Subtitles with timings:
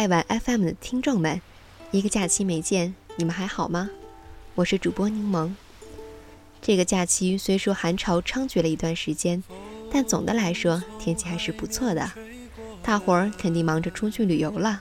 [0.00, 1.42] 爱玩 FM 的听众们，
[1.90, 3.90] 一个假期没见，你们还好吗？
[4.54, 5.52] 我是主播柠檬。
[6.62, 9.44] 这个假期虽说寒潮猖獗了一段时间，
[9.92, 12.10] 但总的来说天气还是不错的。
[12.82, 14.80] 大伙儿肯定忙着出去旅游了。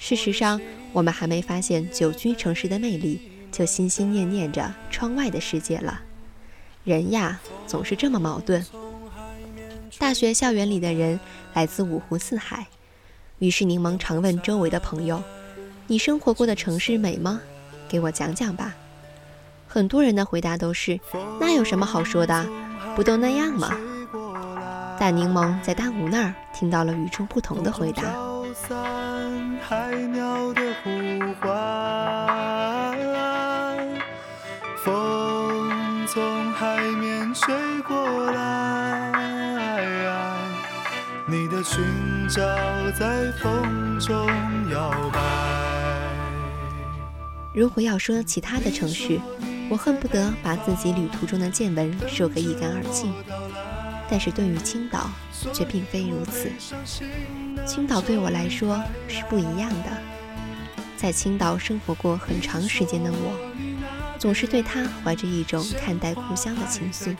[0.00, 0.60] 事实上，
[0.92, 3.20] 我们还没发现久居城市的魅力，
[3.52, 6.00] 就心心念念着窗外的世界了。
[6.82, 8.66] 人呀，总是这么矛盾。
[9.96, 11.20] 大学校园里的人
[11.54, 12.66] 来自五湖四海。
[13.38, 15.22] 于是柠檬常问周围的朋友
[15.86, 17.40] ：“你生活过的城市美吗？
[17.88, 18.74] 给我讲讲吧。”
[19.68, 20.98] 很多人的回答都是
[21.38, 22.46] ：“那有什么好说的？
[22.96, 23.70] 不都那样吗？”
[24.98, 28.02] 但柠檬在大吴那儿听到了与众不同的回答。
[34.84, 39.27] 风从海面吹过来，
[41.58, 41.84] 的裙
[42.28, 42.40] 角
[42.92, 44.14] 在风中
[44.70, 45.20] 摇摆。
[47.52, 49.20] 如果要说其他的城市，
[49.68, 53.12] 我恨不得把自己旅途中的见闻说个一干二净。
[54.08, 55.10] 但是对于青岛，
[55.52, 56.48] 却并非如此。
[57.66, 59.90] 青岛对我来说是不一样的。
[60.96, 67.16] 在青岛生活过很长时间的我，总是对他怀着一种看待故乡的情愫。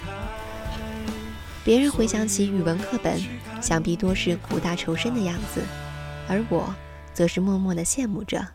[1.64, 3.20] 别人回想起语文课本，
[3.60, 5.62] 想必多是苦大仇深的样子，
[6.26, 6.74] 而我，
[7.12, 8.46] 则是默默的羡慕着。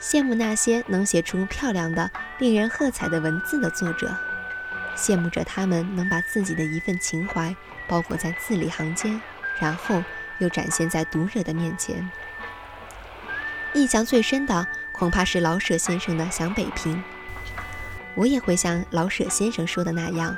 [0.00, 4.14] 羡慕那些能写出漂亮的、令人喝彩的文字的作者，
[4.94, 7.54] 羡慕着他们能把自己的一份情怀
[7.88, 9.20] 包裹在字里行间，
[9.58, 10.02] 然后
[10.38, 12.08] 又展现在读者的面前。
[13.74, 16.94] 印象最深的恐怕是老舍先生的《想北平》。
[18.14, 20.36] 我也会像老舍先生说的那样，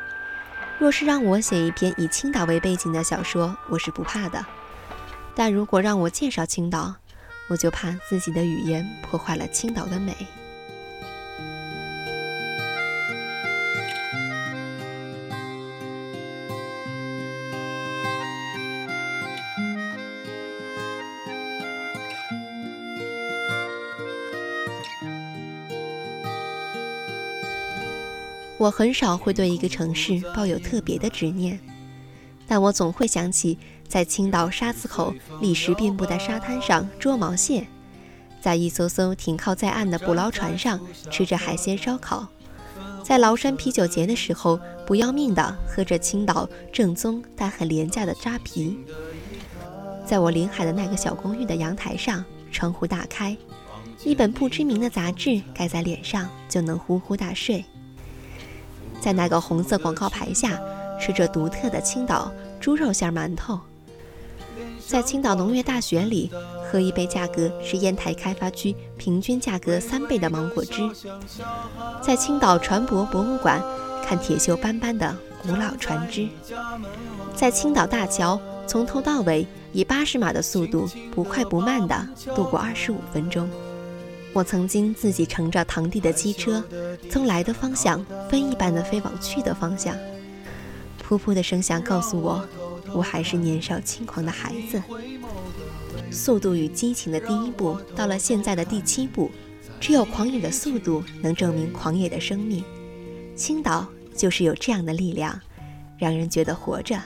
[0.78, 4.40] 若是让我写一篇以青岛为背景的小说，我是不怕的；
[5.34, 6.94] 但如果让我介绍青岛，
[7.48, 10.14] 我就怕自己的语言破坏了青岛的美。
[28.68, 31.58] 我很少会对一个城市抱有特别的执念，
[32.46, 33.58] 但我总会想起。
[33.88, 37.66] 在青岛沙子口砾石遍布的沙滩上捉毛蟹，
[38.38, 40.78] 在一艘艘停靠在岸的捕捞船上
[41.10, 42.28] 吃着海鲜烧烤，
[43.02, 48.76] 在崂山啤酒节的时候不要命的喝着青岛正宗但很廉价的扎啤，
[50.04, 53.34] 在我临海的那个小公寓的阳台上，窗户大开，
[54.04, 57.64] 一本不知名的杂志盖在脸上就能呼呼大睡，
[59.08, 60.60] 在那个红色广告牌下
[61.00, 62.30] 吃着独特的青岛
[62.60, 63.58] 猪肉馅馒头。
[64.86, 66.30] 在青岛农业大学里
[66.70, 70.82] 喝一杯价格是烟台开发区平均价格三倍的芒果汁，
[72.02, 73.62] 在青岛船舶博物馆
[74.04, 76.28] 看铁锈斑斑的古老船只，
[77.34, 83.48] 在青岛大桥从头到尾以八十码的速度不快不慢地度过二十五分钟。
[84.32, 86.62] 我曾经自己乘着堂弟的机车，
[87.10, 89.96] 从来的方向飞一般的飞往去的方向，
[91.02, 92.46] 噗噗的声响告诉我。
[92.94, 94.82] 我还是年少轻狂的孩子，
[96.10, 99.30] 速度与激情的第一步到了现在的第七步，
[99.78, 102.64] 只有狂野的速度能证明狂野的生命。
[103.36, 105.38] 青岛就是有这样的力量，
[105.98, 106.98] 让人觉得活着，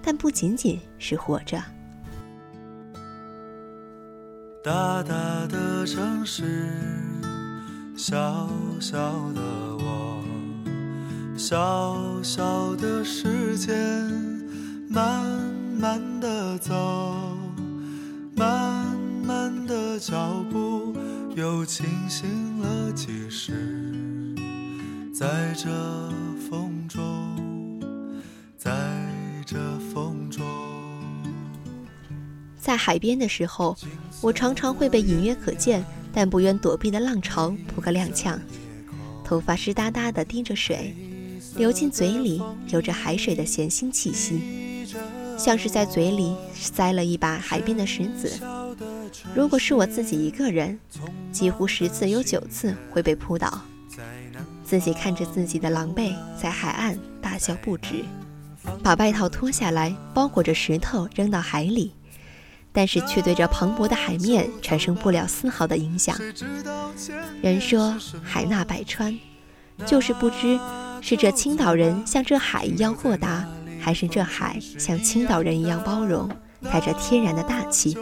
[0.00, 1.60] 但不仅仅是活着。
[4.62, 5.14] 大大
[5.46, 6.68] 的城市，
[7.96, 8.46] 小
[8.78, 8.98] 小
[9.32, 9.40] 的
[9.78, 10.22] 我，
[11.34, 13.72] 小小的时间。
[14.86, 15.24] 慢
[15.78, 16.74] 慢的走，
[18.36, 18.84] 慢
[19.24, 20.94] 慢的脚步，
[21.34, 24.34] 又清醒了几时？
[25.14, 25.70] 在这
[26.50, 26.69] 风
[32.60, 33.76] 在海边的时候，
[34.20, 38.38] 我常常会被隐约可见但不愿躲避的浪潮扑个踉跄，
[39.24, 40.94] 头发湿哒哒的滴着水，
[41.56, 44.86] 流进嘴里，有着海水的咸腥气息。
[45.38, 48.38] 像是在嘴里塞了一把海边的石子。
[49.34, 50.78] 如果是我自己一个人，
[51.32, 53.62] 几乎十次有九次会被扑倒。
[54.62, 58.04] 自己看着自己的狼狈，在海岸大笑不止，
[58.82, 61.92] 把外套脱下来包裹着石头扔到海里，
[62.72, 66.16] 但是却对这磅礴的海面产生不了丝毫的影响。
[67.42, 69.18] 人说海纳百川，
[69.86, 70.58] 就是不知
[71.00, 73.46] 是这青岛人像这海一样豁达。
[73.82, 76.28] 还是这海像青岛人一样包容，
[76.70, 77.96] 带着天然的大气。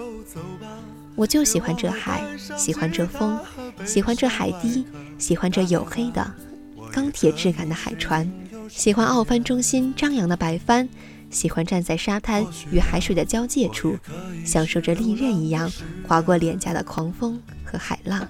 [1.15, 2.21] 我就喜欢这海，
[2.57, 3.39] 喜欢这风，
[3.87, 4.85] 喜欢这海堤，
[5.19, 6.35] 喜欢这黝黑的
[6.91, 8.29] 钢铁质感的海船，
[8.69, 10.89] 喜欢奥帆中心张扬的白帆，
[11.31, 13.99] 喜欢站在沙滩与海水的交界处，
[14.45, 15.71] 享受着利刃一样
[16.07, 18.27] 划过脸颊的狂风和海浪。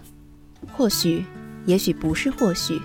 [0.73, 1.25] 或许，
[1.67, 2.81] 也许不是或许，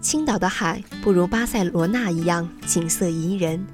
[0.00, 3.66] 青岛的海不如巴塞罗那一样景色宜人，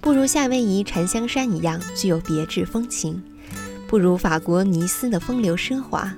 [0.00, 3.22] 不如夏威夷檀香山一样具有别致风情。
[3.86, 6.12] 不如法国尼斯的风流奢华，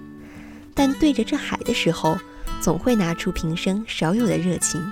[0.74, 2.18] 但对着这海的时候，
[2.60, 4.82] 总会拿出平生少有的热情。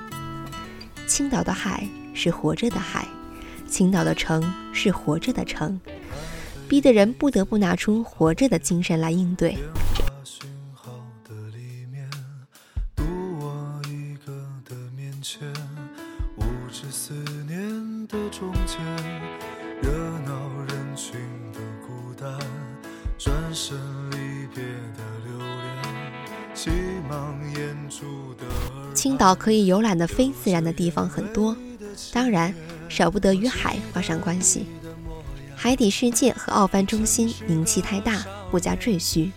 [1.06, 3.06] 青岛的海是活着的海，
[3.70, 5.81] 青岛的城是活着的城，
[6.69, 9.56] 逼得人不得不拿出活着的精神来应对。
[28.93, 31.56] 青岛可以游览的非自然的地方很多，
[32.12, 32.55] 当然
[32.90, 34.66] 少不得与海发生关系。
[35.56, 39.32] 海底世界和奥帆中心名气太大，不加赘叙。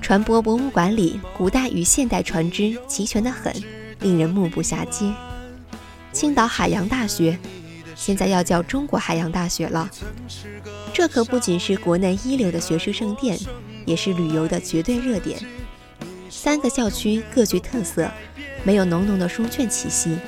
[0.00, 3.52] 船舶博物馆里古代与现代船只齐全得很，
[4.00, 5.12] 令人目不暇接。
[6.12, 7.38] 青岛海洋大学
[7.94, 9.90] 现在要叫中国海洋大学了，
[10.92, 13.38] 这可不仅是国内一流的学术圣殿，
[13.86, 15.40] 也是旅游的绝对热点。
[16.28, 18.10] 三个校区各具特色，
[18.64, 20.18] 没有浓浓的书卷气息，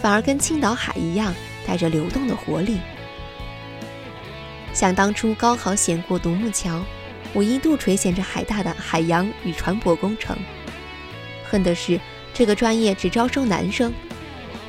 [0.00, 1.34] 反而跟青岛海一样，
[1.66, 2.78] 带着流动的活力。
[4.72, 6.82] 想当初高考险过独木桥，
[7.32, 10.36] 我一度垂涎着海大的海洋与船舶工程，
[11.48, 11.98] 恨的是
[12.34, 13.92] 这个专业只招收男生，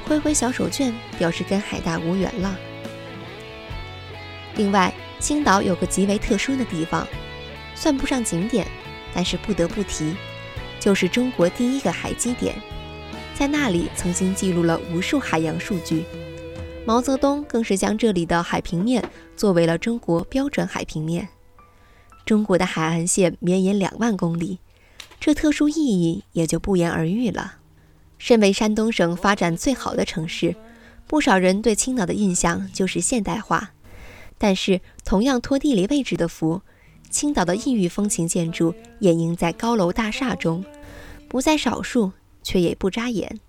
[0.05, 2.57] 挥挥小手绢表示跟海大无缘了。
[4.55, 7.05] 另外，青岛有个极为特殊的地方，
[7.75, 8.65] 算不上景点，
[9.13, 10.15] 但是不得不提。
[10.79, 12.55] 就是中国第一个海基点，
[13.37, 16.03] 在那里曾经记录了无数海洋数据。
[16.87, 21.29] 毛泽东更是将这里的海平面作为了中国标准海平面。
[22.25, 24.57] 中国的海岸线绵延两万公里，
[25.19, 27.57] 这特殊意义也就不言而喻了。
[28.17, 30.55] 身为山东省发展最好的城市，
[31.05, 33.69] 不少人对青岛的印象就是现代化。
[34.39, 36.63] 但是，同样托地理位置的福。
[37.11, 40.65] 青岛的异域风情建筑掩映在高楼大厦中，
[41.29, 42.11] 不在少数，
[42.47, 43.41] 却也不扎眼。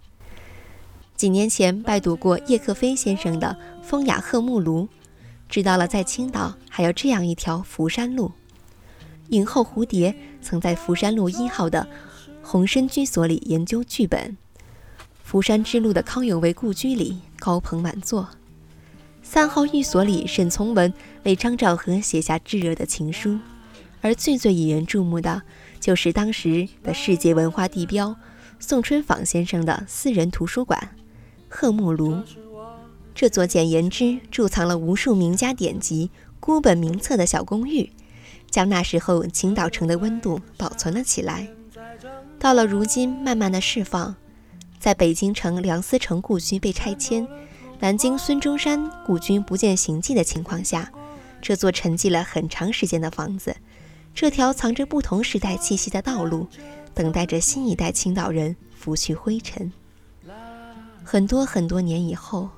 [1.14, 4.86] 几年前拜读过叶克飞先生的《风雅鹤木庐》，
[5.48, 8.32] 知道了在青岛还有这样一条福山路。
[9.28, 10.12] 影后蝴蝶
[10.42, 11.86] 曾在福山路一号的
[12.42, 14.36] 红参居所里研究剧本。
[15.22, 18.28] 福山之路的康有为故居里高朋满座。
[19.22, 20.92] 三号寓所里，沈从文
[21.22, 23.38] 为张兆和写下炙热的情书，
[24.00, 25.42] 而最最引人注目的，
[25.78, 28.16] 就是当时的世界文化地标
[28.60, 30.96] 宋春舫先生的私人图书馆——
[31.49, 32.22] 鹤木庐。
[33.14, 37.90] 这座简言之贮藏了无数名家典籍、孤本名册的小公寓，
[38.50, 41.49] 将那时候青岛城的温度保存了起来。
[42.38, 44.14] 到了如今，慢慢的释放，
[44.78, 47.26] 在北京城梁思成故居被拆迁。
[47.80, 50.90] 南京孙中山故居不见形迹的情况下，
[51.40, 53.56] 这座沉寂了很长时间的房子，
[54.14, 56.49] 这条藏着不同时代气息的道路，
[56.99, 59.73] 等待着新一代青岛人拂去灰尘。
[61.05, 62.49] 很多很多年以后，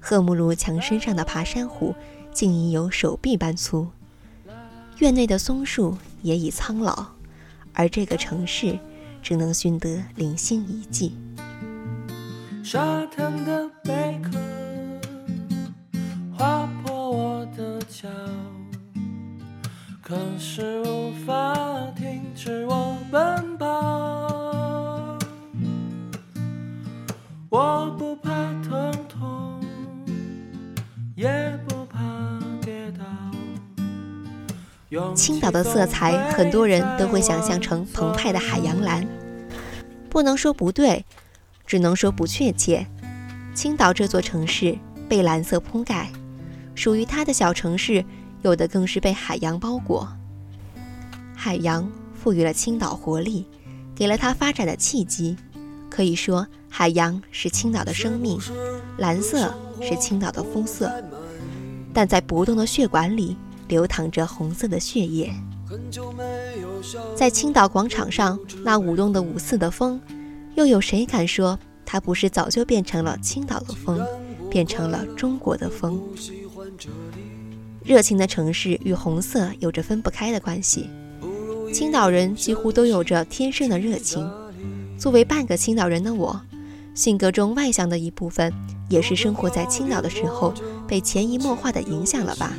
[0.00, 1.94] 赫木鲁墙身上的爬山虎
[2.32, 3.86] 竟已有手臂般粗，
[4.96, 7.04] 院内的松树也已苍老，
[7.74, 8.78] 而这个城市
[9.22, 11.14] 只能寻得零星遗迹。
[12.64, 14.38] 沙滩的贝壳
[16.34, 18.08] 划破我的脚，
[20.00, 21.54] 可是无法
[21.94, 23.45] 停止我奔
[35.14, 39.06] 青岛的色彩，很多人都会想象成澎湃的海洋蓝，
[40.08, 41.04] 不能说不对。
[41.66, 42.86] 只能说不确切。
[43.52, 46.12] 青岛这座城市被蓝色铺盖，
[46.76, 48.04] 属于它的小城市，
[48.42, 50.08] 有的更是被海洋包裹。
[51.34, 53.48] 海洋赋予了青岛活力，
[53.96, 55.36] 给了它发展的契机。
[55.90, 58.38] 可以说，海洋是青岛的生命，
[58.98, 60.92] 蓝色是青岛的肤色。
[61.92, 63.36] 但在搏动的血管里，
[63.68, 65.32] 流淌着红色的血液。
[67.14, 70.00] 在青岛广场上，那舞动的五四的风。
[70.54, 74.00] 又有谁敢说，它不是早就变成了青岛的风，
[74.50, 76.00] 变成了中国的风？
[77.84, 80.88] 热情的城市与红色有着分不开的关系。
[81.72, 84.28] 青岛人几乎都有着天生的热情。
[84.98, 86.40] 作为半个青岛人的我，
[86.94, 88.50] 性格中外向的一部分，
[88.88, 90.54] 也是生活在青岛的时候
[90.88, 92.52] 被潜移默化的影响了吧。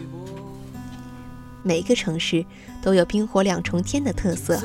[1.63, 2.45] 每个城市
[2.81, 4.61] 都有冰火两重天的特色，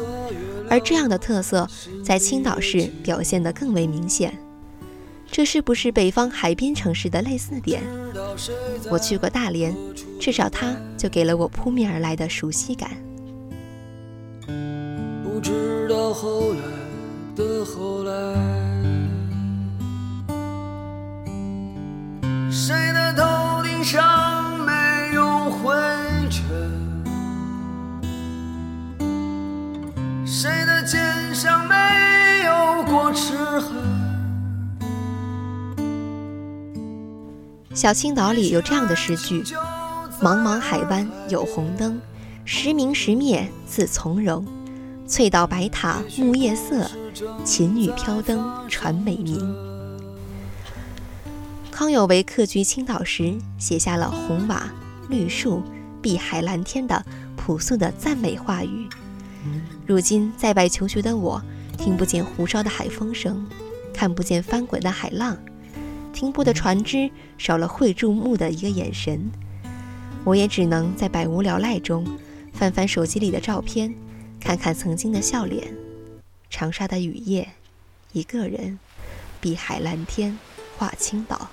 [0.69, 1.69] 而这样的特色
[2.05, 4.33] 在青岛市表现得更为明显。
[5.31, 7.83] 这是不是北方海滨城市的类似点？
[8.91, 9.75] 我去过大连，
[10.21, 12.91] 至少它就给了我扑面而来的熟悉感。
[15.25, 16.61] 不知道后来
[17.35, 18.13] 的后来，
[31.43, 31.75] 像没
[32.45, 33.75] 有过齿痕？
[37.75, 39.43] 小青岛里有这样的诗句
[40.23, 42.01] ：“茫茫海湾有红灯，
[42.45, 44.47] 时明时灭自从容。
[45.09, 46.89] 翠岛白塔木叶色，
[47.45, 49.53] 琴女飘灯传美名。”
[51.73, 54.71] 康有为客居青岛时，写下了红瓦
[55.09, 55.61] 绿树
[56.01, 57.05] 碧海蓝天的
[57.37, 58.89] 朴素的赞美话语。
[59.87, 61.43] 如今在外求学的我，
[61.77, 63.47] 听不见胡哨的海风声，
[63.93, 65.37] 看不见翻滚的海浪。
[66.13, 69.31] 停泊的船只少了会注目的一个眼神，
[70.25, 72.07] 我也只能在百无聊赖中
[72.53, 73.95] 翻翻手机里的照片，
[74.39, 75.75] 看看曾经的笑脸。
[76.51, 77.49] 长沙的雨夜，
[78.13, 78.79] 一个人，
[79.41, 80.39] 碧海蓝天，
[80.77, 81.49] 画青岛。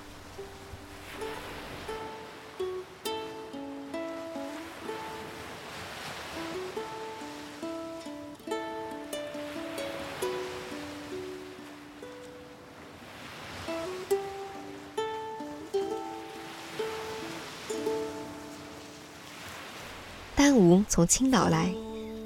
[20.40, 21.70] 丹吾从青岛来，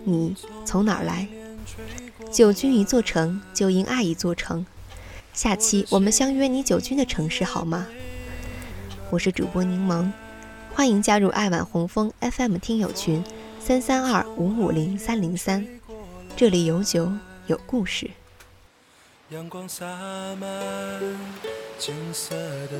[0.05, 1.27] 你从哪儿来？
[2.31, 4.65] 久居一座城，就应爱一座城。
[5.33, 7.89] 下期我们相约你久居的城市，好吗？
[9.11, 10.13] 我是主播柠檬，
[10.73, 13.25] 欢迎加入爱晚红枫 FM 听友群
[13.59, 15.67] 三三二五五零三零三，
[16.37, 17.11] 这里有酒
[17.49, 18.09] 有故事。
[19.31, 19.85] 阳光洒
[20.37, 20.49] 满
[21.81, 22.79] 金色的